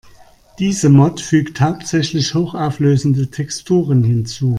Diese 0.57 0.89
Mod 0.89 1.21
fügt 1.21 1.61
hauptsächlich 1.61 2.33
hochauflösende 2.33 3.29
Texturen 3.29 4.03
hinzu. 4.03 4.49